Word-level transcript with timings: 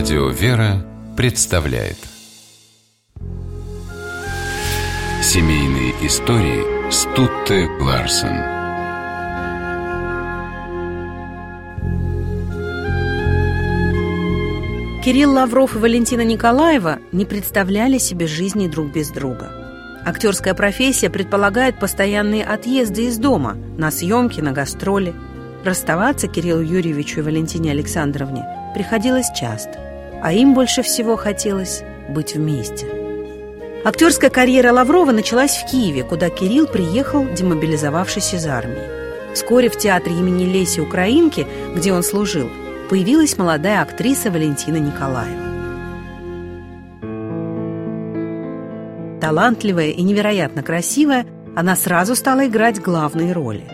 Радио 0.00 0.30
«Вера» 0.30 0.82
представляет 1.14 1.98
Семейные 5.22 5.90
истории 6.06 6.90
Стутте 6.90 7.68
Ларсен 7.78 8.34
Кирилл 15.04 15.32
Лавров 15.34 15.76
и 15.76 15.78
Валентина 15.78 16.22
Николаева 16.22 16.98
не 17.12 17.26
представляли 17.26 17.98
себе 17.98 18.26
жизни 18.26 18.68
друг 18.68 18.94
без 18.94 19.10
друга. 19.10 19.52
Актерская 20.06 20.54
профессия 20.54 21.10
предполагает 21.10 21.78
постоянные 21.78 22.46
отъезды 22.46 23.04
из 23.04 23.18
дома 23.18 23.58
на 23.76 23.90
съемки, 23.90 24.40
на 24.40 24.52
гастроли. 24.52 25.12
Расставаться 25.62 26.26
Кириллу 26.26 26.62
Юрьевичу 26.62 27.20
и 27.20 27.22
Валентине 27.22 27.72
Александровне 27.72 28.46
приходилось 28.74 29.30
часто, 29.34 29.89
а 30.22 30.32
им 30.32 30.54
больше 30.54 30.82
всего 30.82 31.16
хотелось 31.16 31.82
быть 32.08 32.34
вместе. 32.34 32.86
Актерская 33.82 34.28
карьера 34.28 34.72
Лаврова 34.72 35.10
началась 35.10 35.56
в 35.56 35.70
Киеве, 35.70 36.04
куда 36.04 36.28
Кирилл 36.28 36.66
приехал, 36.66 37.26
демобилизовавшись 37.26 38.34
из 38.34 38.46
армии. 38.46 39.34
Вскоре 39.34 39.70
в 39.70 39.78
театре 39.78 40.16
имени 40.16 40.44
Леси 40.44 40.80
Украинки, 40.80 41.46
где 41.74 41.92
он 41.92 42.02
служил, 42.02 42.50
появилась 42.90 43.38
молодая 43.38 43.80
актриса 43.80 44.30
Валентина 44.30 44.76
Николаева. 44.76 45.50
Талантливая 49.20 49.90
и 49.90 50.02
невероятно 50.02 50.62
красивая, 50.62 51.24
она 51.56 51.76
сразу 51.76 52.14
стала 52.14 52.46
играть 52.46 52.80
главные 52.80 53.32
роли. 53.32 53.64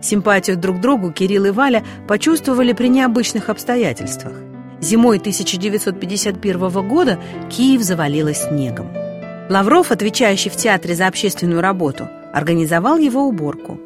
Симпатию 0.00 0.56
друг 0.56 0.78
к 0.78 0.80
другу 0.80 1.12
Кирилл 1.12 1.44
и 1.44 1.50
Валя 1.50 1.84
почувствовали 2.08 2.72
при 2.72 2.88
необычных 2.88 3.48
обстоятельствах. 3.48 4.32
Зимой 4.82 5.16
1951 5.16 6.88
года 6.88 7.18
Киев 7.48 7.82
завалило 7.82 8.34
снегом. 8.34 8.90
Лавров, 9.48 9.90
отвечающий 9.90 10.50
в 10.50 10.56
театре 10.56 10.94
за 10.94 11.06
общественную 11.06 11.62
работу, 11.62 12.08
организовал 12.34 12.98
его 12.98 13.22
уборку. 13.22 13.80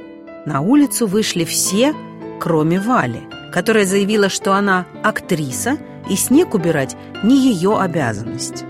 На 0.45 0.61
улицу 0.61 1.07
вышли 1.07 1.45
все, 1.45 1.95
кроме 2.41 2.81
Вали– 2.81 3.21
которая 3.57 3.87
заявила, 3.87 4.29
что 4.29 4.53
она 4.53 4.85
актриса, 5.03 5.79
и 6.11 6.15
снег 6.15 6.53
убирать 6.53 6.95
не 7.25 7.39
ее 7.39 7.79
обязанность. 7.79 8.65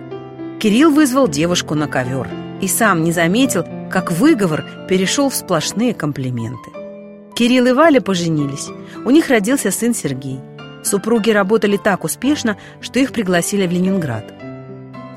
Кирилл 0.61 0.93
вызвал 0.93 1.27
девушку 1.27 1.75
на 1.75 1.89
ковер 1.89 2.29
и 2.63 2.69
сам 2.69 3.03
не 3.03 3.11
заметил, 3.11 3.65
как 3.91 4.13
выговор 4.13 4.65
перешел 4.89 5.29
в 5.29 5.35
сплошные 5.35 5.93
комплименты. 5.93 6.71
Кирилл 7.35 7.67
и 7.67 7.73
Валя 7.73 8.01
поженились. 8.01 8.69
У 9.05 9.11
них 9.11 9.29
родился 9.29 9.73
сын 9.73 9.93
Сергей. 9.93 10.39
Супруги 10.87 11.31
работали 11.31 11.77
так 11.77 12.05
успешно, 12.05 12.57
что 12.81 13.01
их 13.01 13.11
пригласили 13.11 13.67
в 13.67 13.73
Ленинград. 13.73 14.33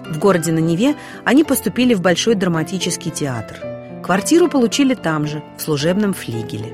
В 0.10 0.18
городе 0.18 0.52
на 0.52 0.58
Неве 0.58 0.96
они 1.26 1.44
поступили 1.44 1.94
в 1.94 2.02
Большой 2.02 2.34
драматический 2.34 3.12
театр. 3.12 3.58
Квартиру 4.04 4.50
получили 4.50 4.96
там 4.96 5.28
же, 5.28 5.44
в 5.58 5.62
служебном 5.62 6.16
флигеле. 6.16 6.74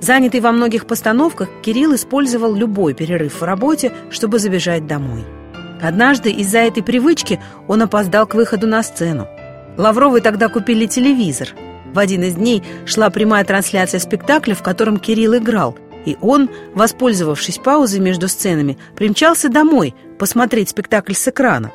Занятый 0.00 0.40
во 0.40 0.50
многих 0.50 0.86
постановках, 0.86 1.50
Кирилл 1.60 1.94
использовал 1.94 2.54
любой 2.54 2.94
перерыв 2.94 3.42
в 3.42 3.44
работе, 3.44 3.92
чтобы 4.10 4.38
забежать 4.38 4.86
домой. 4.86 5.24
Однажды 5.82 6.30
из-за 6.30 6.60
этой 6.60 6.82
привычки 6.82 7.38
он 7.68 7.82
опоздал 7.82 8.26
к 8.26 8.34
выходу 8.34 8.66
на 8.66 8.82
сцену. 8.82 9.28
Лавровы 9.76 10.22
тогда 10.22 10.48
купили 10.48 10.86
телевизор. 10.86 11.48
В 11.92 11.98
один 11.98 12.22
из 12.22 12.36
дней 12.36 12.62
шла 12.86 13.10
прямая 13.10 13.44
трансляция 13.44 14.00
спектакля, 14.00 14.54
в 14.54 14.62
котором 14.62 14.96
Кирилл 14.96 15.36
играл, 15.36 15.76
и 16.04 16.16
он, 16.20 16.50
воспользовавшись 16.74 17.58
паузой 17.58 18.00
между 18.00 18.28
сценами, 18.28 18.78
примчался 18.96 19.48
домой 19.48 19.94
посмотреть 20.18 20.70
спектакль 20.70 21.14
с 21.14 21.28
экрана. 21.28 21.72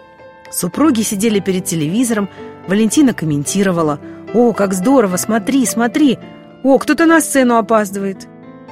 Супруги 0.52 1.02
сидели 1.02 1.40
перед 1.40 1.66
телевизором, 1.66 2.30
Валентина 2.68 3.14
комментировала 3.14 4.00
«О, 4.34 4.54
как 4.54 4.74
здорово, 4.74 5.18
смотри, 5.18 5.66
смотри!» 5.66 6.20
«О, 6.64 6.78
кто-то 6.78 7.06
на 7.06 7.22
сцену 7.22 7.58
опаздывает!» 7.58 8.28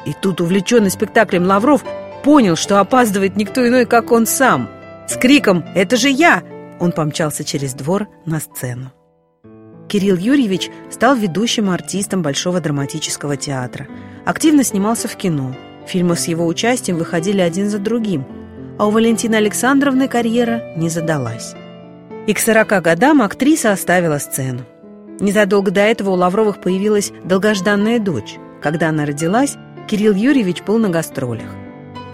И 0.06 0.14
тут, 0.14 0.42
увлеченный 0.42 0.92
спектаклем 0.92 1.46
Лавров, 1.46 1.84
понял, 2.24 2.56
что 2.56 2.80
опаздывает 2.80 3.38
никто 3.38 3.66
иной, 3.68 3.86
как 3.86 4.12
он 4.12 4.26
сам. 4.26 4.70
С 5.08 5.16
криком 5.18 5.64
«Это 5.76 5.96
же 5.96 6.10
я!» 6.10 6.44
он 6.80 6.92
помчался 6.92 7.44
через 7.44 7.74
двор 7.74 8.08
на 8.26 8.40
сцену. 8.40 8.92
Кирилл 9.88 10.18
Юрьевич 10.18 10.69
стал 10.90 11.16
ведущим 11.16 11.69
артистом 11.69 12.22
Большого 12.22 12.59
драматического 12.59 13.38
театра. 13.38 13.88
Активно 14.25 14.63
снимался 14.63 15.07
в 15.07 15.16
кино. 15.16 15.56
Фильмы 15.88 16.16
с 16.16 16.28
его 16.28 16.47
участием 16.47 16.97
выходили 16.97 17.41
один 17.41 17.69
за 17.69 17.78
другим. 17.78 18.25
А 18.79 18.88
у 18.88 18.91
Валентины 18.91 19.35
Александровны 19.35 20.07
карьера 20.07 20.73
не 20.75 20.90
задалась. 20.90 21.53
И 22.28 22.34
к 22.34 22.40
40 22.40 22.81
годам 22.81 23.22
актриса 23.22 23.72
оставила 23.72 24.18
сцену. 24.18 24.62
Незадолго 25.19 25.72
до 25.72 25.81
этого 25.81 26.09
у 26.09 26.16
Лавровых 26.16 26.59
появилась 26.59 27.13
долгожданная 27.23 28.00
дочь. 28.00 28.38
Когда 28.62 28.90
она 28.90 29.06
родилась, 29.06 29.56
Кирилл 29.88 30.13
Юрьевич 30.13 30.63
был 30.63 30.79
на 30.79 30.90
гастролях. 30.90 31.50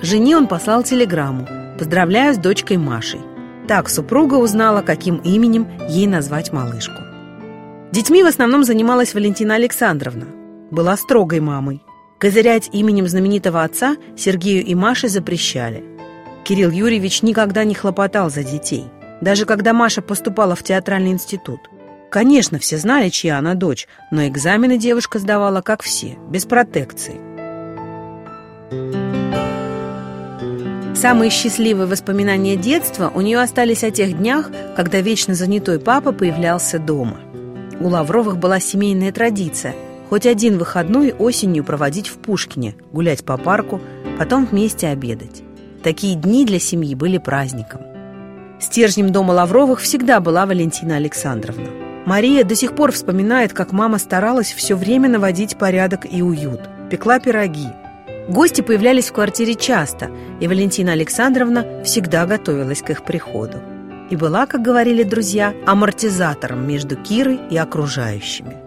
Жене 0.01 0.35
он 0.35 0.47
послал 0.47 0.83
телеграмму 0.83 1.47
«Поздравляю 1.79 2.33
с 2.33 2.37
дочкой 2.37 2.77
Машей». 2.77 3.21
Так 3.67 3.89
супруга 3.89 4.35
узнала, 4.35 4.81
каким 4.81 5.17
именем 5.17 5.67
ей 5.87 6.07
назвать 6.07 6.51
малышку. 6.51 7.10
Детьми 7.91 8.23
в 8.23 8.27
основном 8.27 8.63
занималась 8.63 9.13
Валентина 9.13 9.55
Александровна. 9.55 10.27
Была 10.71 10.95
строгой 10.97 11.39
мамой. 11.39 11.81
Козырять 12.19 12.69
именем 12.71 13.07
знаменитого 13.07 13.63
отца 13.63 13.97
Сергею 14.17 14.63
и 14.63 14.75
Маше 14.75 15.09
запрещали. 15.09 15.83
Кирилл 16.43 16.71
Юрьевич 16.71 17.21
никогда 17.21 17.63
не 17.63 17.75
хлопотал 17.75 18.29
за 18.29 18.43
детей, 18.43 18.85
даже 19.21 19.45
когда 19.45 19.73
Маша 19.73 20.01
поступала 20.01 20.55
в 20.55 20.63
театральный 20.63 21.11
институт– 21.11 21.59
Конечно, 22.11 22.59
все 22.59 22.77
знали, 22.77 23.07
чья 23.07 23.37
она 23.37 23.53
дочь, 23.53 23.87
но 24.11 24.27
экзамены 24.27 24.77
девушка 24.77 25.17
сдавала, 25.17 25.61
как 25.61 25.81
все, 25.81 26.17
без 26.29 26.45
протекции. 26.45 27.15
Самые 30.93 31.31
счастливые 31.31 31.87
воспоминания 31.87 32.57
детства 32.57 33.09
у 33.15 33.21
нее 33.21 33.39
остались 33.39 33.85
о 33.85 33.91
тех 33.91 34.17
днях, 34.17 34.51
когда 34.75 34.99
вечно 34.99 35.35
занятой 35.35 35.79
папа 35.79 36.11
появлялся 36.11 36.79
дома. 36.79 37.17
У 37.83 37.89
Лавровых 37.89 38.37
была 38.37 38.59
семейная 38.59 39.11
традиция– 39.11 39.75
хоть 40.11 40.25
один 40.25 40.57
выходной 40.57 41.13
осенью 41.13 41.63
проводить 41.63 42.09
в 42.09 42.17
Пушкине, 42.17 42.75
гулять 42.91 43.23
по 43.23 43.37
парку, 43.37 43.79
потом 44.19 44.45
вместе 44.45 44.89
обедать. 44.89 45.41
Такие 45.83 46.15
дни 46.15 46.45
для 46.45 46.59
семьи 46.59 46.95
были 46.95 47.17
праздником. 47.17 47.79
Стержнем 48.59 49.13
дома 49.13 49.31
Лавровых 49.31 49.79
всегда 49.79 50.19
была 50.19 50.45
Валентина 50.45 50.97
Александровна. 50.97 51.69
Мария 52.05 52.43
до 52.43 52.55
сих 52.55 52.75
пор 52.75 52.91
вспоминает, 52.91 53.53
как 53.53 53.71
мама 53.71 53.99
старалась 53.99 54.51
все 54.51 54.75
время 54.75 55.07
наводить 55.07 55.57
порядок 55.57 56.05
и 56.11 56.21
уют. 56.21 56.59
Пекла 56.89 57.21
пироги. 57.21 57.69
Гости 58.27 58.59
появлялись 58.59 59.09
в 59.09 59.13
квартире 59.13 59.55
часто, 59.55 60.11
и 60.41 60.47
Валентина 60.49 60.91
Александровна 60.91 61.65
всегда 61.85 62.25
готовилась 62.25 62.81
к 62.81 62.89
их 62.89 63.05
приходу. 63.05 63.59
И 64.11 64.17
была, 64.17 64.45
как 64.45 64.61
говорили 64.61 65.03
друзья, 65.03 65.55
амортизатором 65.65 66.67
между 66.67 66.97
Кирой 66.97 67.39
и 67.49 67.55
окружающими. 67.55 68.57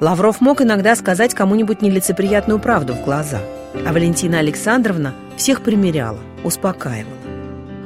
Лавров 0.00 0.40
мог 0.40 0.62
иногда 0.62 0.96
сказать 0.96 1.34
кому-нибудь 1.34 1.82
нелицеприятную 1.82 2.58
правду 2.58 2.94
в 2.94 3.04
глаза, 3.04 3.40
а 3.86 3.92
Валентина 3.92 4.38
Александровна 4.38 5.12
всех 5.36 5.60
примиряла, 5.60 6.20
успокаивала. 6.44 7.12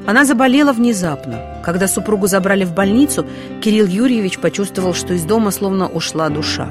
Она 0.06 0.24
заболела 0.24 0.72
внезапно. 0.72 1.40
Когда 1.64 1.88
супругу 1.88 2.28
забрали 2.28 2.64
в 2.64 2.74
больницу, 2.74 3.26
Кирилл 3.60 3.86
Юрьевич 3.86 4.38
почувствовал, 4.38 4.94
что 4.94 5.14
из 5.14 5.24
дома 5.24 5.50
словно 5.50 5.88
ушла 5.88 6.28
душа. 6.28 6.68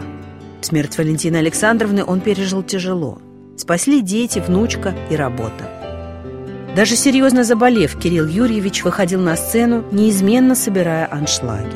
Смерть 0.61 0.97
Валентины 0.97 1.35
Александровны 1.35 2.05
он 2.05 2.21
пережил 2.21 2.63
тяжело. 2.63 3.19
Спасли 3.57 4.01
дети, 4.01 4.39
внучка 4.39 4.93
и 5.09 5.17
работа. 5.17 5.80
Даже 6.75 6.95
серьезно 6.95 7.43
заболев, 7.43 7.97
Кирилл 7.99 8.25
Юрьевич 8.25 8.83
выходил 8.83 9.19
на 9.21 9.35
сцену, 9.35 9.83
неизменно 9.91 10.55
собирая 10.55 11.07
аншлаги. 11.11 11.75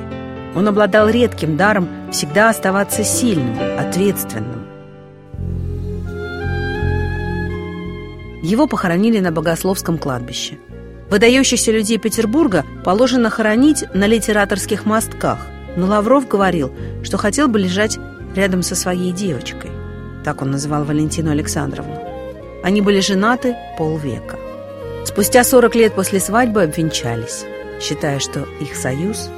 Он 0.55 0.67
обладал 0.67 1.09
редким 1.09 1.57
даром 1.57 1.89
всегда 2.11 2.49
оставаться 2.49 3.03
сильным, 3.03 3.57
ответственным. 3.77 4.65
Его 8.41 8.67
похоронили 8.67 9.19
на 9.19 9.31
Богословском 9.31 9.97
кладбище– 9.97 10.57
Выдающихся 11.09 11.71
людей 11.71 11.97
Петербурга 11.99 12.65
положено 12.83 13.29
хоронить 13.29 13.85
на 13.93 14.07
литераторских 14.07 14.85
мостках, 14.85 15.39
но 15.77 15.85
Лавров 15.85 16.27
говорил, 16.27 16.71
что 17.03 17.17
хотел 17.17 17.47
бы 17.47 17.59
лежать 17.59 17.99
рядом 18.35 18.63
со 18.63 18.75
своей 18.75 19.11
девочкой. 19.11 19.69
Так 20.23 20.41
он 20.41 20.51
называл 20.51 20.83
Валентину 20.83 21.29
Александровну. 21.29 21.99
Они 22.63 22.81
были 22.81 22.99
женаты 22.99 23.55
полвека. 23.77 24.39
Спустя 25.05 25.43
40 25.43 25.75
лет 25.75 25.95
после 25.95 26.19
свадьбы 26.19 26.63
обвенчались, 26.63 27.45
считая, 27.79 28.19
что 28.19 28.47
их 28.59 28.75
союз 28.75 29.29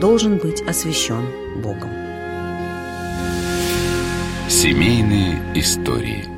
должен 0.00 0.38
быть 0.38 0.62
освящен 0.62 1.24
Богом. 1.62 1.90
Семейные 4.48 5.40
истории– 5.54 6.26